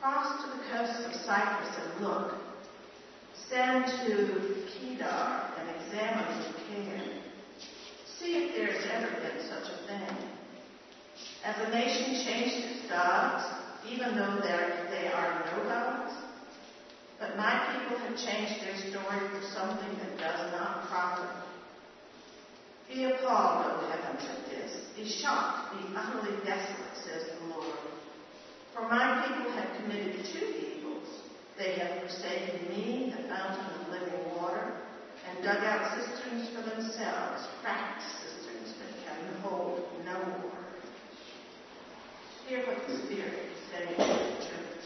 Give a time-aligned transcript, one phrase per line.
[0.00, 2.34] Cross to the coast of Cyprus and look.
[3.48, 7.02] Send to Kedar and examine Lucaia.
[8.18, 10.16] See if there has ever been such a thing.
[11.44, 13.44] As a nation changed its gods,
[13.88, 16.14] even though they are no gods,
[17.18, 21.30] but my people have changed their story for something that does not profit.
[22.88, 24.86] Be appalled, O heavens, at this.
[24.96, 27.97] Be shocked, be utterly desolate, says the Lord.
[28.78, 31.08] For my people have committed two evils.
[31.56, 34.72] They have forsaken me, the fountain of living water,
[35.28, 40.52] and dug out cisterns for themselves, cracked cisterns that can hold no more.
[42.46, 44.84] Hear what the Spirit is saying to the church.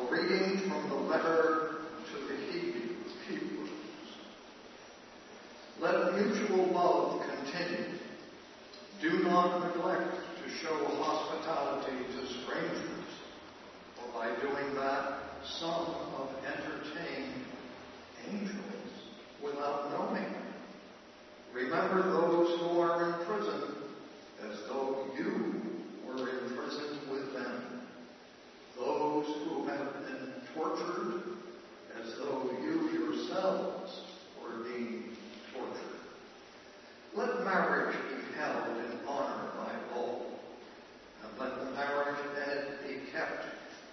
[0.00, 3.70] A reading from the letter to the Hebrews.
[5.78, 7.98] Let mutual love continue.
[9.02, 13.04] Do not neglect to show hospitality to strangers,
[13.96, 17.44] for by doing that, some have entertained
[18.30, 18.90] angels
[19.42, 20.34] without knowing.
[21.52, 23.62] Remember those who are in prison
[24.48, 25.60] as though you
[26.06, 27.69] were in prison with them
[29.20, 31.22] those who have been tortured
[32.00, 34.02] as though you yourselves
[34.40, 35.16] were being
[35.54, 36.00] tortured.
[37.14, 40.26] Let marriage be held in honor by all,
[41.22, 43.44] and let the marriage bed be kept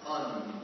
[0.06, 0.57] unmarried.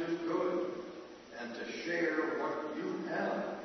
[0.00, 0.66] Do good
[1.38, 3.59] and to share what you have.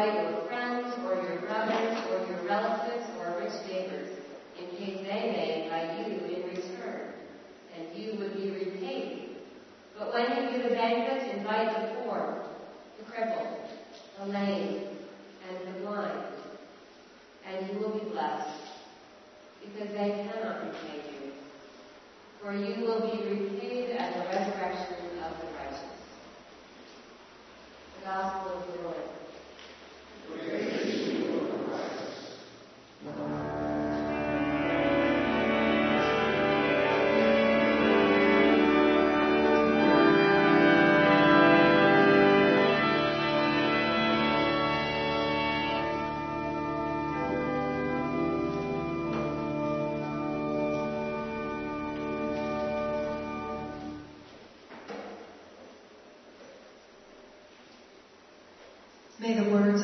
[0.00, 0.39] Bible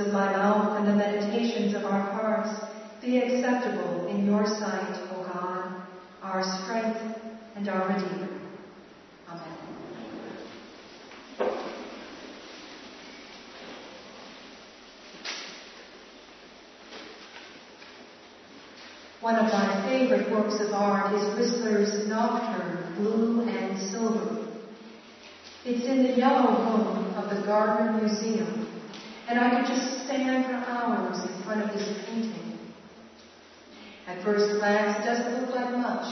[0.06, 2.64] of my mouth and the meditations of our hearts
[3.02, 5.82] be acceptable in your sight, O God,
[6.22, 7.00] our strength
[7.56, 8.28] and our Redeemer.
[9.28, 9.56] Amen.
[19.20, 24.46] One of my favorite works of art is Whistler's Nocturne, Blue and Silver.
[25.64, 28.66] It's in the yellow room of the Gardner Museum
[29.28, 32.58] and I could just stand for hours in front of this painting.
[34.06, 36.06] At first glance, it doesn't look like much.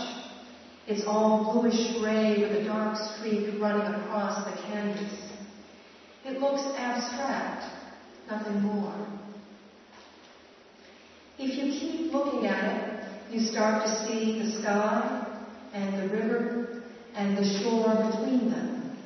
[0.87, 5.33] It's all bluish gray with a dark streak running across the canvas.
[6.27, 7.65] It looks abstract,
[8.31, 8.95] nothing more.
[11.39, 15.27] If you keep looking at it, you start to see the sky
[15.73, 16.83] and the river
[17.15, 18.97] and the shore between them.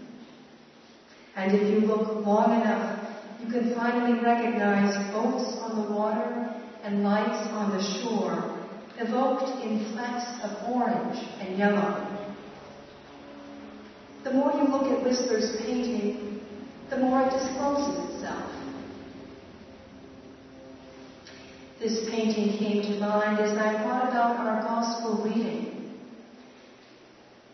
[1.37, 2.98] And if you look long enough,
[3.41, 8.67] you can finally recognize boats on the water and lights on the shore,
[8.99, 12.05] evoked in flecks of orange and yellow.
[14.25, 16.41] The more you look at Whistler's painting,
[16.91, 18.51] the more it discloses itself.
[21.79, 25.95] This painting came to mind as I thought about our gospel reading.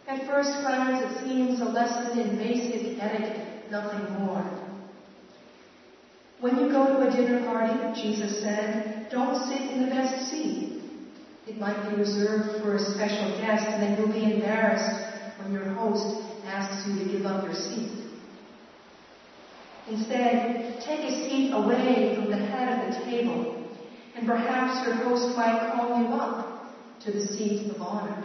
[0.09, 4.64] At first glance, it seems a lesson in basic etiquette, nothing more.
[6.45, 10.83] When you go to a dinner party, Jesus said, don't sit in the best seat.
[11.47, 15.73] It might be reserved for a special guest and then you'll be embarrassed when your
[15.73, 18.11] host asks you to give up your seat.
[19.89, 23.67] Instead, take a seat away from the head of the table
[24.15, 28.23] and perhaps your host might call you up to the seat of honor.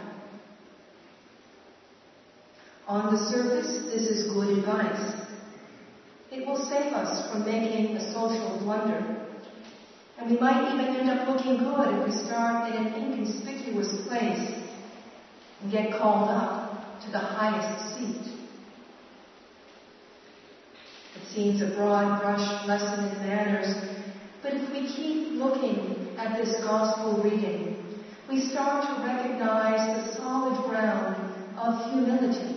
[2.86, 5.19] On the surface, this is good advice.
[6.32, 9.26] It will save us from making a social blunder.
[10.16, 14.54] And we might even end up looking good if we start in an inconspicuous place
[15.60, 18.32] and get called up to the highest seat.
[21.16, 23.74] It seems a broad brush lesson in manners,
[24.40, 27.82] but if we keep looking at this gospel reading,
[28.28, 32.56] we start to recognize the solid ground of humility.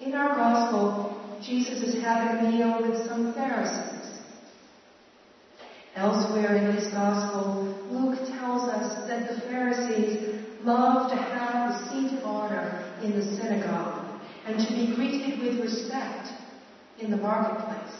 [0.00, 1.13] In our gospel,
[1.46, 4.22] Jesus is having a meal with some Pharisees.
[5.94, 12.18] Elsewhere in his gospel, Luke tells us that the Pharisees love to have the seat
[12.18, 16.28] of honor in the synagogue and to be greeted with respect
[16.98, 17.94] in the marketplace.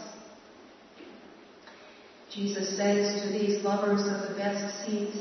[2.31, 5.19] Jesus says to these lovers of the best seats,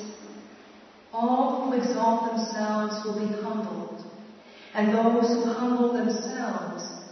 [1.11, 4.01] all who exalt themselves will be humbled,
[4.73, 7.02] and those who humble themselves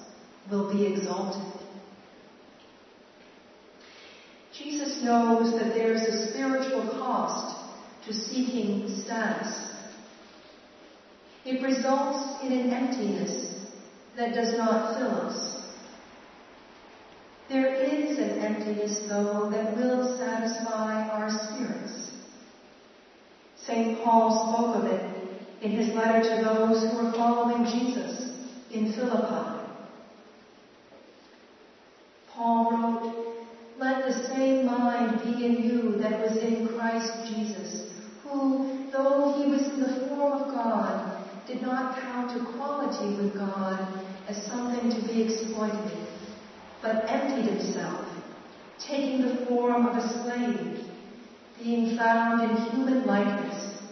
[0.49, 1.61] will be exalted.
[4.53, 7.57] Jesus knows that there's a spiritual cost
[8.05, 9.71] to seeking status.
[11.45, 13.71] It results in an emptiness
[14.17, 15.61] that does not fill us.
[17.49, 22.11] There is an emptiness, though, that will satisfy our spirits.
[23.57, 24.03] St.
[24.03, 28.31] Paul spoke of it in his letter to those who were following Jesus
[28.71, 29.50] in Philippi.
[32.41, 33.05] Paul wrote,
[33.77, 37.85] Let the same mind be in you that was in Christ Jesus,
[38.23, 41.07] who, though he was in the form of God,
[41.45, 43.77] did not count equality with God
[44.27, 46.01] as something to be exploited,
[46.81, 48.07] but emptied himself,
[48.87, 50.79] taking the form of a slave,
[51.59, 53.83] being found in human likeness.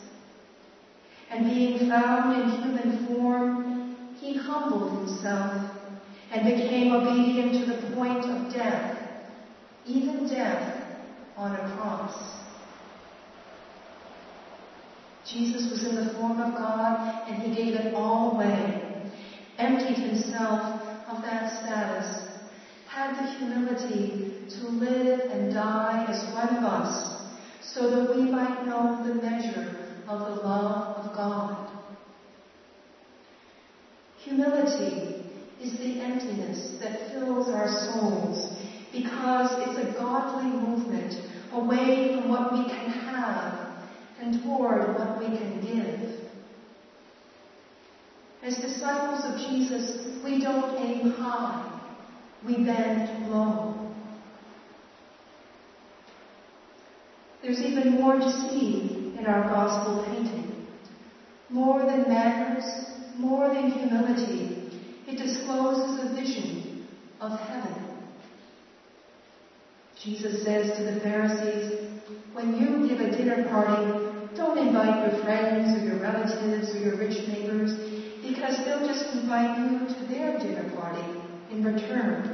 [1.29, 3.69] And being found in human form,
[4.19, 5.78] he humbled himself
[6.31, 8.97] and became obedient to the point of death,
[9.85, 10.83] even death
[11.35, 12.39] on a cross.
[15.25, 18.85] Jesus was in the form of God and he gave it all away.
[19.59, 22.39] emptied himself of that status,
[22.87, 27.19] had the humility to live and die as one of us,
[27.61, 29.75] so that we might know the measure
[30.07, 31.69] of the love of God.
[34.23, 35.28] Humility
[35.61, 38.57] is the emptiness that fills our souls
[38.93, 41.13] because it's a godly movement
[41.51, 43.77] away from what we can have
[44.19, 46.09] and toward what we can give.
[48.41, 51.81] As disciples of Jesus, we don't aim high,
[52.45, 53.75] we bend low.
[57.41, 60.55] There's even more to see in our gospel painting.
[61.49, 62.65] More than manners,
[63.17, 64.58] more than humility,
[65.09, 66.85] it discloses a vision
[67.19, 68.05] of heaven.
[70.03, 71.89] Jesus says to the Pharisees,
[72.33, 76.97] when you give a dinner party, don't invite your friends or your relatives or your
[76.99, 77.73] rich neighbors
[78.21, 82.29] because they'll just invite you to their dinner party in return.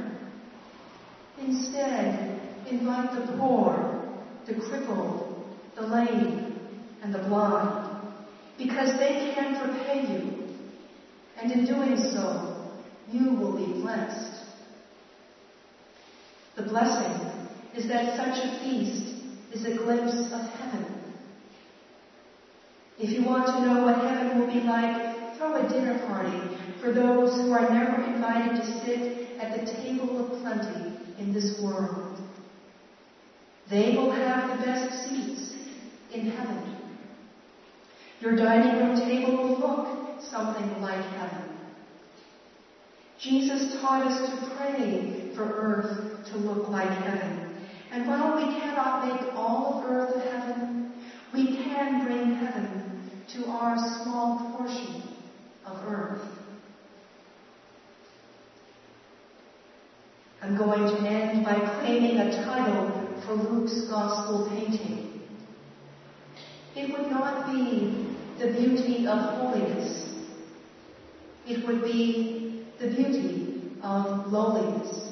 [1.38, 2.36] Instead,
[2.66, 4.04] invite the poor,
[4.46, 5.34] the crippled,
[5.76, 6.60] the lame,
[7.02, 7.88] and the blind
[8.58, 10.46] because they can't repay you.
[11.36, 12.55] And in doing so,
[13.10, 14.44] you will be blessed.
[16.56, 17.30] The blessing
[17.74, 19.14] is that such a feast
[19.52, 20.96] is a glimpse of heaven.
[22.98, 26.92] If you want to know what heaven will be like, throw a dinner party for
[26.92, 32.18] those who are never invited to sit at the table of plenty in this world.
[33.68, 35.56] They will have the best seats
[36.12, 36.76] in heaven.
[38.20, 41.45] Your dining room table will look something like heaven.
[43.18, 47.56] Jesus taught us to pray for earth to look like heaven.
[47.90, 50.92] And while we cannot make all of earth a heaven,
[51.32, 55.02] we can bring heaven to our small portion
[55.64, 56.20] of earth.
[60.42, 65.20] I'm going to end by claiming a title for Luke's gospel painting.
[66.76, 70.14] It would not be the beauty of holiness.
[71.46, 72.45] It would be
[72.78, 75.10] the beauty of lowliness.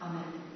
[0.00, 0.49] Amen.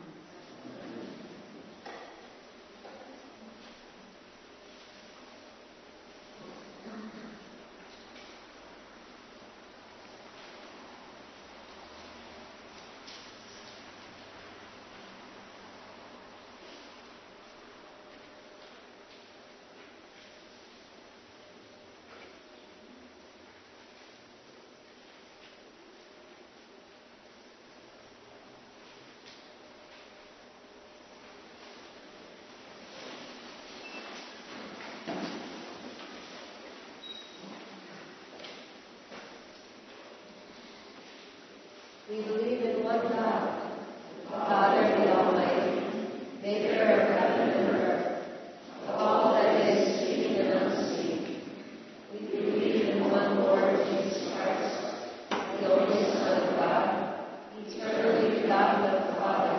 [42.14, 43.72] We believe in one God,
[44.30, 45.82] Father the Almighty,
[46.40, 48.22] maker of heaven and earth,
[48.86, 51.40] of all that is seen and unseen.
[52.12, 54.78] We believe in one Lord Jesus Christ,
[55.28, 56.86] the only Son of God,
[57.66, 59.56] eternally begotten of the Father,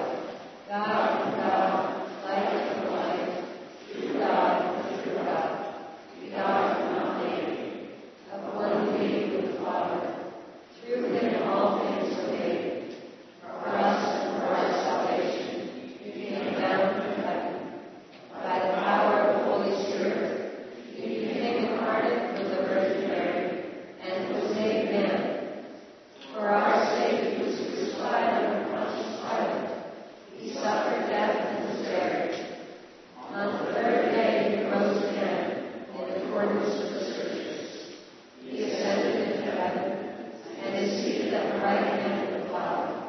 [0.70, 3.44] God from God, light from light,
[3.91, 5.76] true God, true God,
[6.24, 7.89] begotten not made,
[8.32, 10.15] of one being with the Father.
[10.86, 12.72] Through him all things were made.
[13.41, 17.54] For us and for our salvation, he came down from heaven.
[18.32, 23.44] By the power of the Holy Spirit, he became incarnate from the Virgin Mary
[24.04, 25.18] and was made man.
[26.32, 29.70] For our sake, he was crucified under Pontius Pilate.
[30.38, 32.36] He suffered death and was buried.
[33.32, 37.96] On the third day, he rose again in accordance with the Scriptures.
[38.44, 39.91] He ascended into heaven
[40.62, 43.02] and is seated at the right hand of the Father.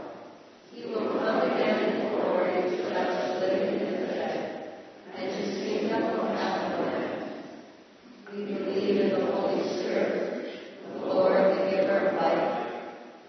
[0.72, 4.38] He will come again in glory to judge the living and the dead,
[5.16, 7.32] and his kingdom will have no end.
[8.30, 10.52] We believe in the Holy Spirit,
[10.92, 12.66] the Lord, the giver of life,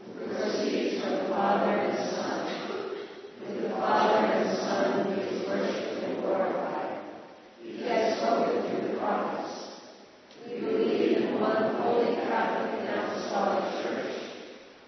[0.06, 2.40] who proceeds from the Father and the Son.
[3.40, 7.00] With the Father and the Son, he is worshipped and glorified.
[7.64, 9.54] He has spoken through the prophets.
[10.46, 14.14] We believe in one holy Catholic and Apostolic Church.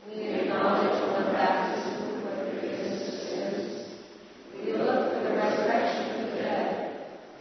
[0.08, 3.88] We acknowledge one baptism for the forgiveness of sins.
[4.56, 6.68] We look for the resurrection of the dead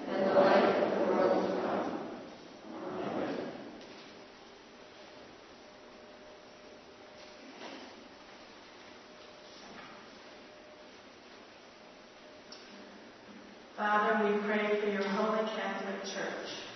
[0.07, 1.85] and the life of the world to come.
[2.85, 3.35] Amen.
[13.79, 16.68] Father, we pray for your Holy Catholic Church.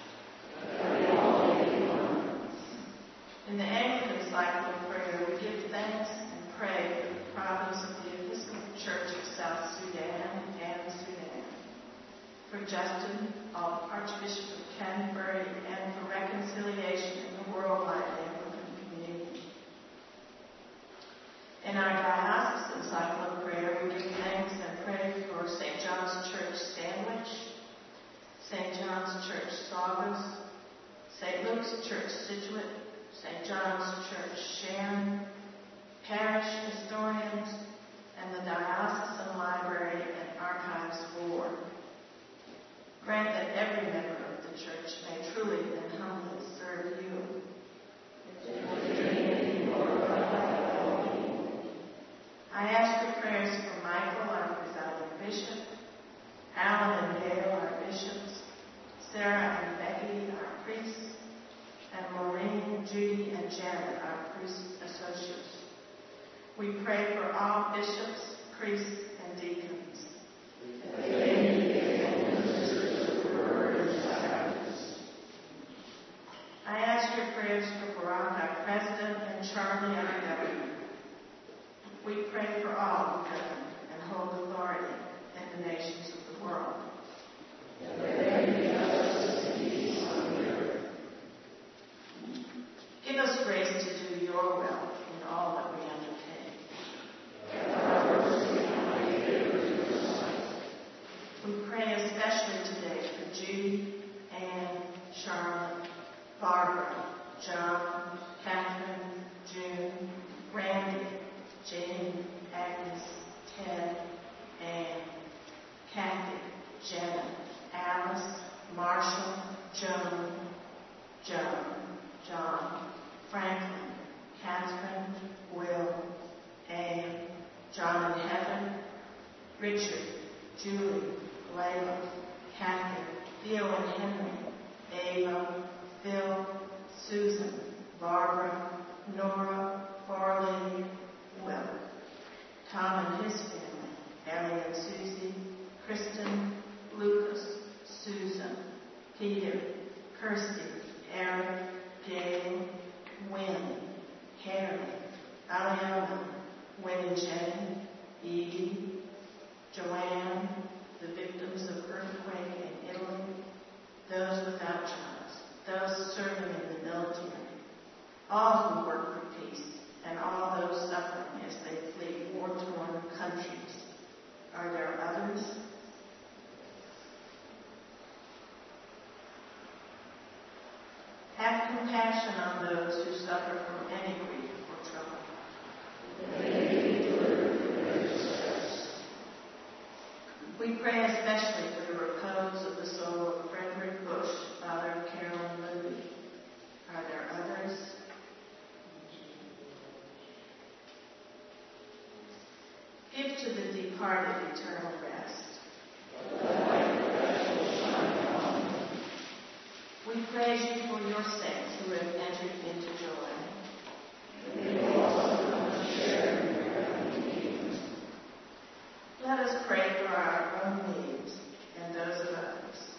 [219.25, 221.39] Let us pray for our own needs
[221.81, 222.91] and those of others.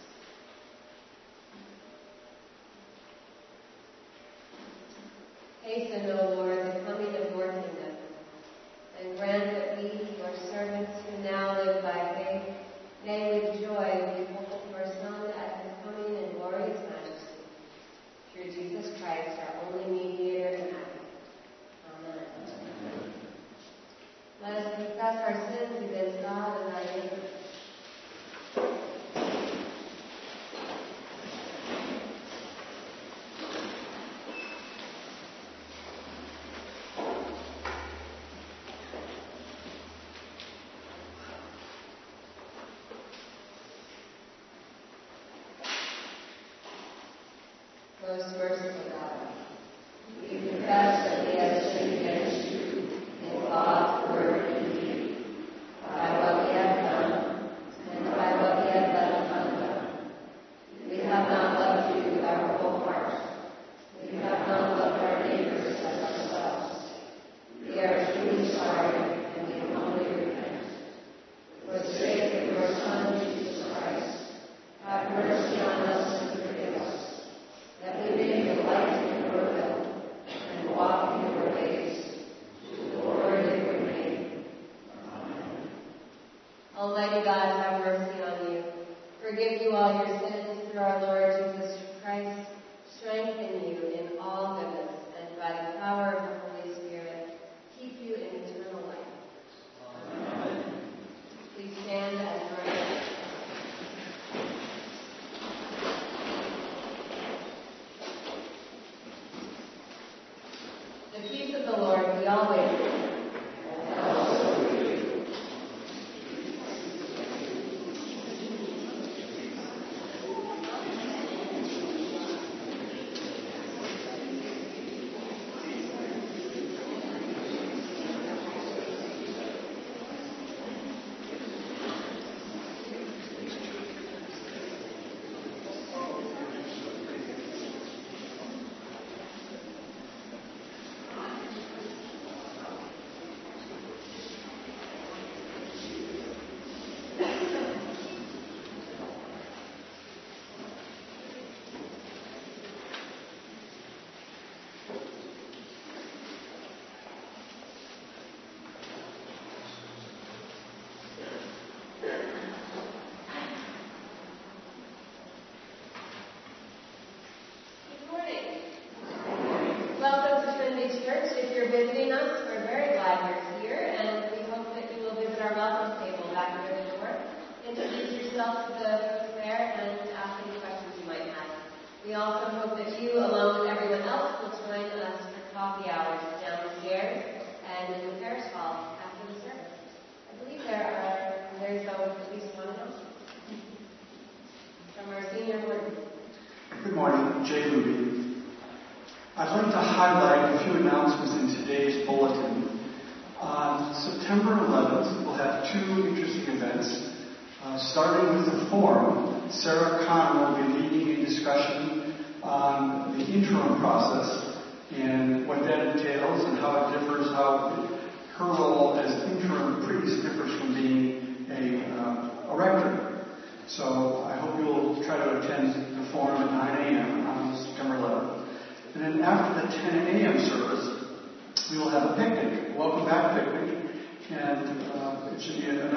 [5.64, 6.63] Hasten, O Lord.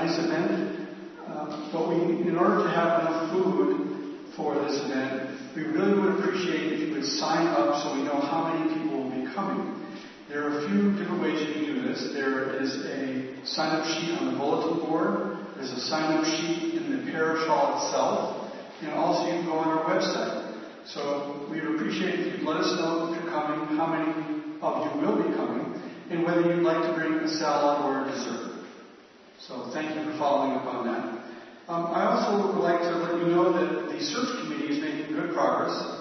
[0.07, 0.89] Nice event.
[1.27, 6.21] Uh, but we, in order to have enough food for this event, we really would
[6.21, 9.83] appreciate if you would sign up so we know how many people will be coming.
[10.29, 12.13] There are a few different ways you can do this.
[12.13, 15.39] There is a sign-up sheet on the bulletin board.
[15.57, 18.53] There's a sign-up sheet in the parish hall itself,
[18.83, 20.55] and also you can go on our website.
[20.87, 24.11] So we would appreciate if you'd let us know if you're coming, how many
[24.63, 25.81] of you will be coming,
[26.11, 28.56] and whether you'd like to bring a salad or a dessert.
[29.47, 31.05] So thank you for following up on that.
[31.69, 35.15] Um, I also would like to let you know that the search committee is making
[35.15, 36.01] good progress.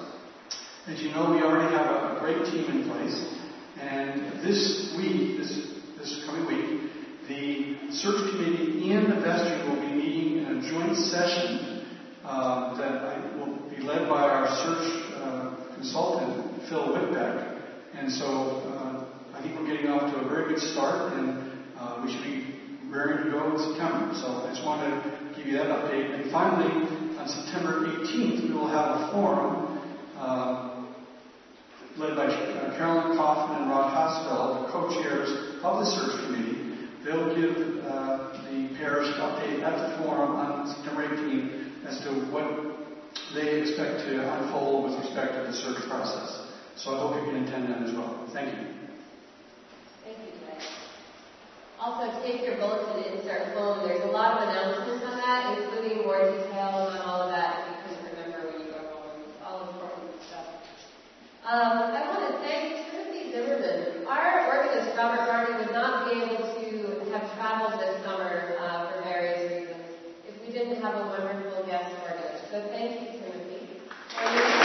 [0.87, 3.37] As you know, we already have a, great team in place,
[3.79, 6.89] and this week, this this coming week,
[7.27, 11.85] the search committee and the vestry will be meeting in a joint session
[12.23, 17.61] uh, that I, will be led by our search uh, consultant, Phil Whitbeck.
[17.93, 22.01] And so uh, I think we're getting off to a very good start, and uh,
[22.03, 22.54] we should be
[22.95, 24.15] raring to go in September.
[24.15, 26.15] So I just wanted to give you that update.
[26.15, 26.71] And finally,
[27.17, 29.79] on September 18th, we will have a forum
[30.17, 30.85] uh,
[31.97, 36.87] led by uh, Carolyn Kaufman and Rod Hosfeld, the co-chairs of the search committee.
[37.03, 42.09] They'll give uh, the parish an update at the forum on September 18th as to
[42.31, 42.75] what
[43.35, 46.47] they expect to unfold with respect to the search process.
[46.77, 48.27] So I hope you can attend that as well.
[48.33, 48.73] Thank you.
[50.03, 50.34] Thank you.
[51.85, 53.87] Also, take your bulletin insert home.
[53.87, 57.93] There's a lot of announcements on that, including more detail on all of that if
[57.93, 59.21] you couldn't remember when you go home.
[59.21, 60.49] It's all important stuff.
[61.45, 64.01] Um, I want to thank Timothy Zimmerman.
[64.09, 69.03] Our organist, Robert Garney, would not be able to have traveled this summer uh, for
[69.03, 69.85] various reasons
[70.25, 72.49] if we didn't have a wonderful guest organist.
[72.49, 74.64] So thank you, Timothy.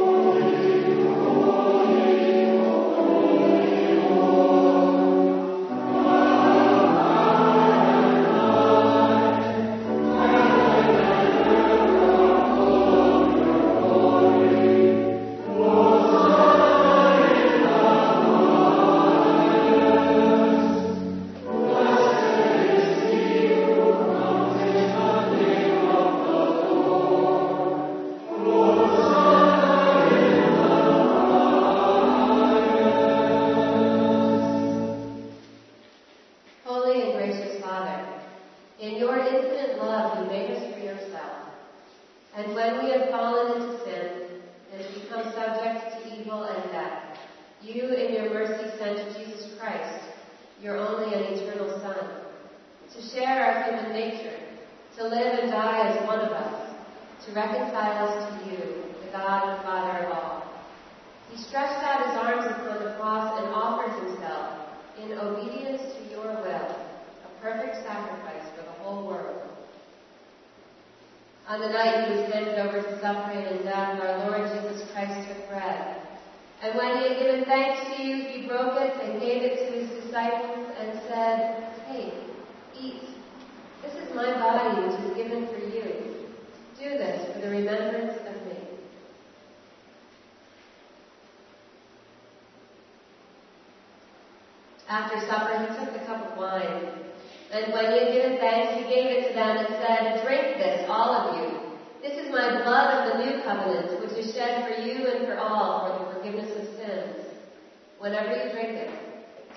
[108.01, 108.89] Whenever you drink it,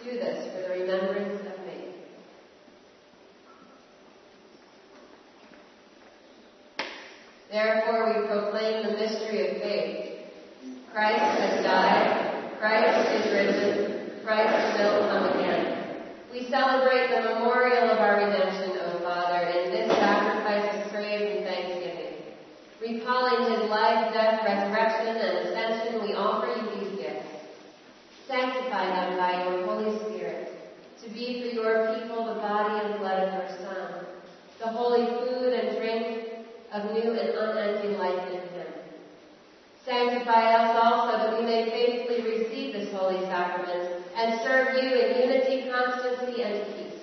[0.05, 1.95] do this for the remembrance of me.
[7.51, 10.19] Therefore, we proclaim the mystery of faith.
[10.93, 12.59] Christ has died.
[12.61, 14.21] Christ is risen.
[14.23, 16.03] Christ will come again.
[16.31, 21.47] We celebrate the memorial of our redemption, O Father, in this sacrifice of praise and
[21.47, 22.13] thanksgiving.
[22.79, 26.74] Recalling his life, death, resurrection, and ascension, we offer you.
[28.35, 30.51] Sanctify them by your Holy Spirit,
[31.05, 34.07] to be for your people the body and blood of your Son,
[34.59, 38.67] the holy food and drink of new and unending life in him.
[39.85, 45.31] Sanctify us also that we may faithfully receive this holy sacrament and serve you in
[45.31, 47.01] unity, constancy, and peace.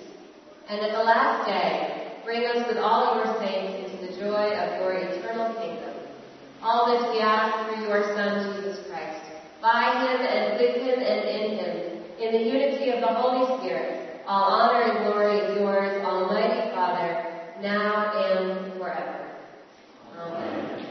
[0.68, 4.82] And at the last day, bring us with all your saints into the joy of
[4.82, 5.94] your eternal kingdom.
[6.62, 10.81] All this we ask through your Son, Jesus Christ, by him and with him
[11.12, 14.22] and in him, in the unity of the Holy Spirit.
[14.26, 17.26] All honor and glory is yours, Almighty Father,
[17.60, 19.36] now and forever.
[20.18, 20.86] Amen.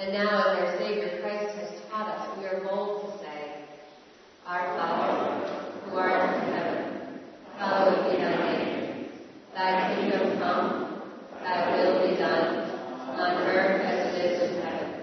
[0.00, 3.64] And now, as our Savior Christ has taught us, we are bold to say,
[4.44, 5.46] Our Father,
[5.84, 7.20] who art in heaven,
[7.56, 9.08] hallowed be thy name.
[9.54, 11.02] Thy kingdom come,
[11.44, 12.62] thy will be done,
[13.10, 15.02] on earth as it is in heaven.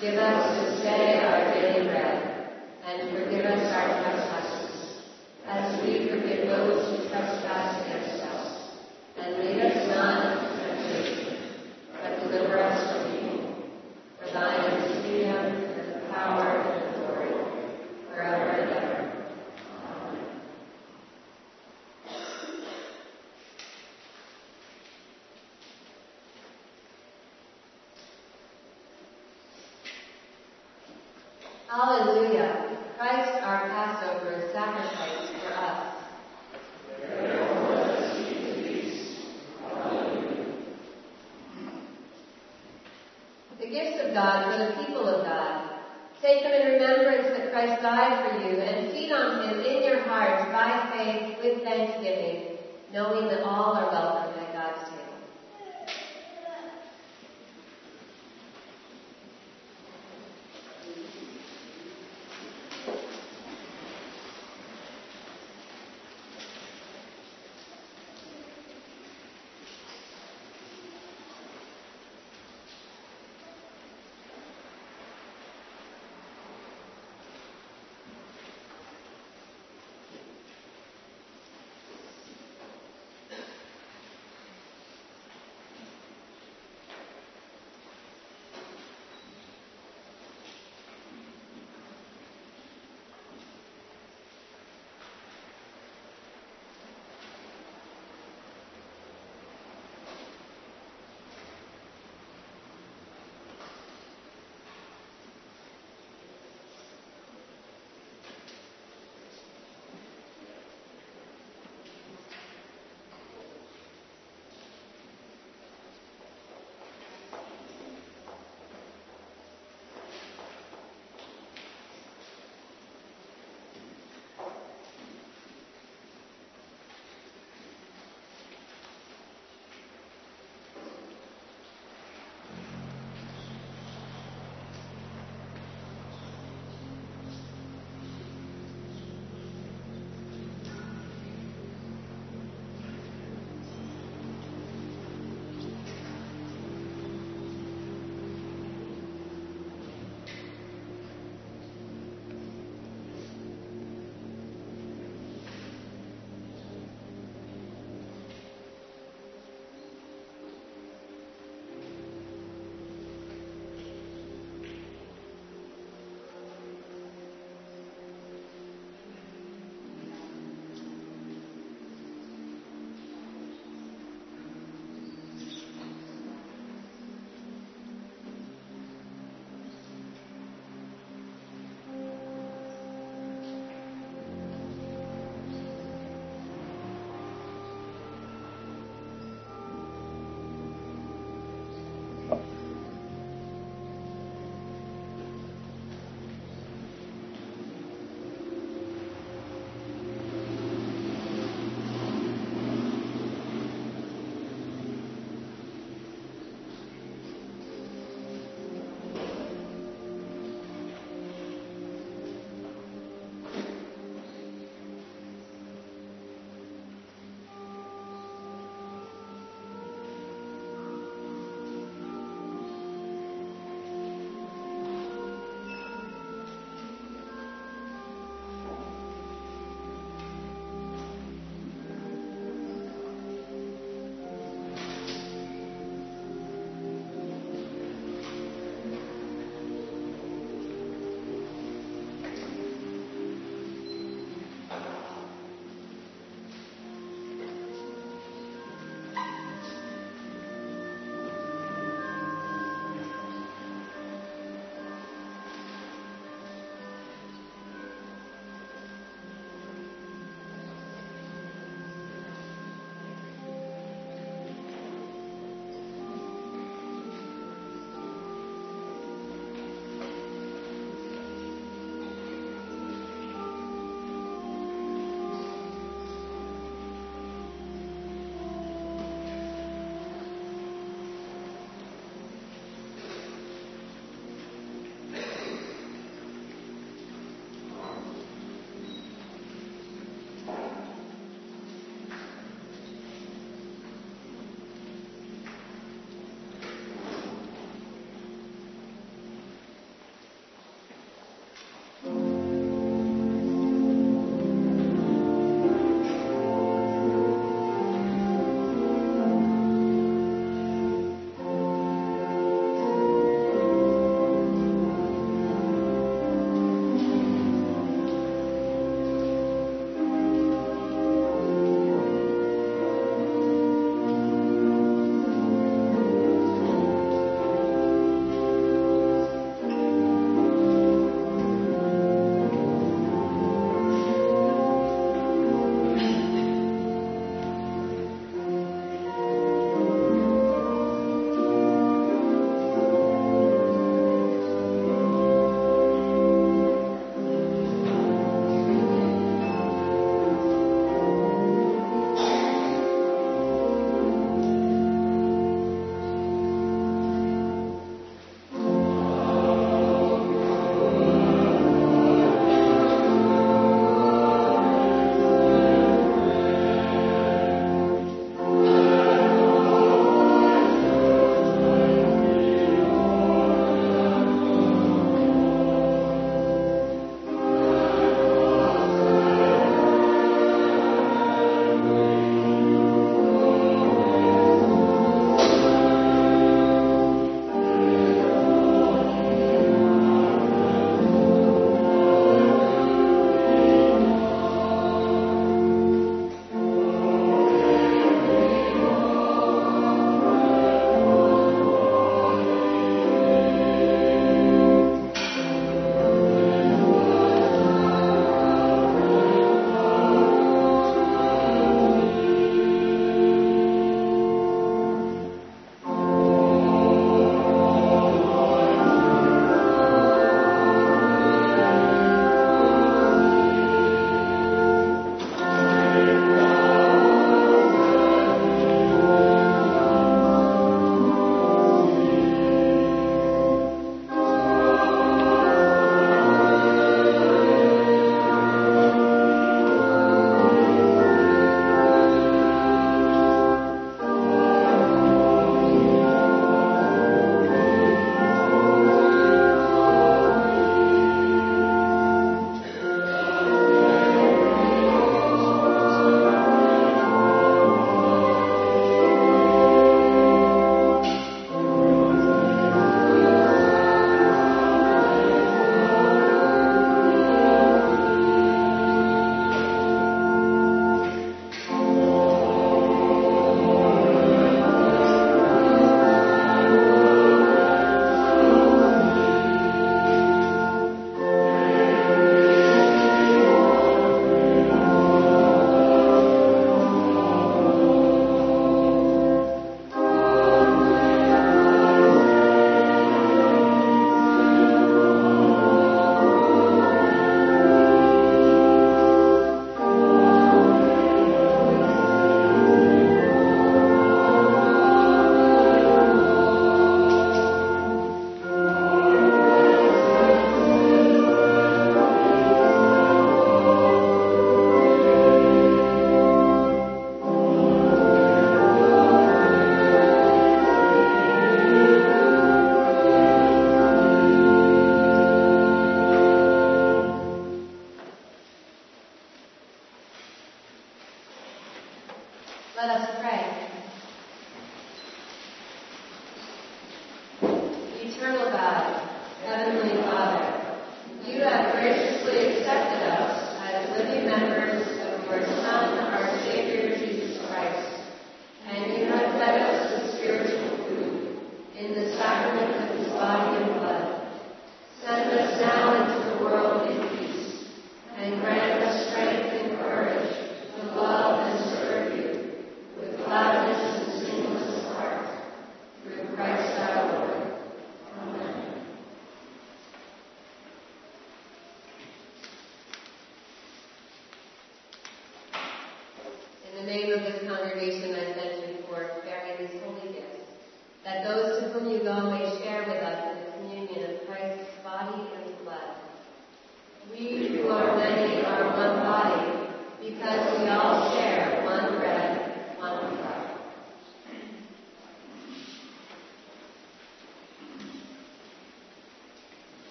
[0.00, 2.48] Give us this day our daily bread,
[2.86, 5.02] and forgive us our trespasses,
[5.46, 8.70] as we forgive those who trespass against us.
[9.18, 11.36] And lead us not into temptation,
[11.92, 13.68] but deliver us from evil.
[14.18, 17.32] For thine is the kingdom, and the power, and the glory,
[18.08, 18.96] forever and ever.
[19.84, 20.30] Amen.
[31.70, 32.78] Hallelujah.
[32.98, 35.94] Christ our Passover is sacrificed for us.
[43.60, 45.70] The gifts of God for the people of God.
[46.20, 50.02] Take them in remembrance that Christ died for you and feed on him in your
[50.08, 52.58] hearts by faith with thanksgiving,
[52.92, 54.29] knowing that all are welcome